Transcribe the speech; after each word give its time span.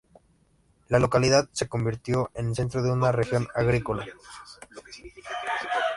La 0.87 0.97
localidad 0.97 1.47
se 1.51 1.67
convirtió 1.67 2.31
en 2.33 2.55
centro 2.55 2.81
de 2.81 2.91
una 2.91 3.11
región 3.11 3.47
agrícola. 3.53 4.07